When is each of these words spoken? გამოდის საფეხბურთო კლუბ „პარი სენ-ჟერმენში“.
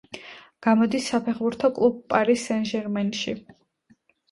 გამოდის 0.67 1.09
საფეხბურთო 1.11 1.71
კლუბ 1.77 2.01
„პარი 2.15 2.39
სენ-ჟერმენში“. 2.47 3.39